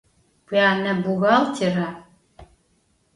Vuyane 0.47 0.91
buxgaltêra? 1.03 1.87